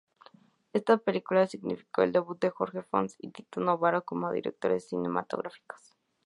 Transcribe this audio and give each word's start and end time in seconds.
Esta 0.73 0.97
película 0.97 1.45
significó 1.45 2.01
el 2.01 2.11
debut 2.11 2.39
de 2.41 2.49
Jorge 2.49 2.81
Fons 2.81 3.15
y 3.19 3.29
Tito 3.29 3.59
Novaro 3.61 4.03
como 4.03 4.31
directores 4.31 4.89
cinematográficos. 4.89 5.93